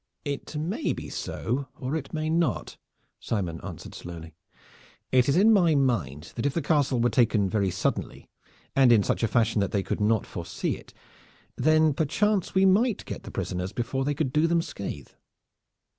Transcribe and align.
"It 0.25 0.57
may 0.57 0.93
be 0.93 1.09
so, 1.11 1.67
or 1.77 1.95
it 1.95 2.11
may 2.11 2.27
not," 2.27 2.75
Simon 3.19 3.61
answered 3.61 3.93
slowly. 3.93 4.33
"It 5.11 5.29
is 5.29 5.37
in 5.37 5.53
my 5.53 5.75
mind 5.75 6.33
that 6.35 6.47
if 6.47 6.55
the 6.55 6.61
castle 6.63 6.99
were 6.99 7.11
taken 7.11 7.47
very 7.47 7.69
suddenly, 7.69 8.27
and 8.75 8.91
in 8.91 9.03
such 9.03 9.21
a 9.21 9.27
fashion 9.27 9.61
that 9.61 9.71
they 9.71 9.83
could 9.83 10.01
not 10.01 10.25
foresee 10.25 10.75
it, 10.75 10.91
then 11.55 11.93
perchance 11.93 12.55
we 12.55 12.65
might 12.65 13.05
get 13.05 13.21
the 13.21 13.29
prisoners 13.29 13.73
before 13.73 14.03
they 14.03 14.15
could 14.15 14.33
do 14.33 14.47
them 14.47 14.63
scathe." 14.63 15.09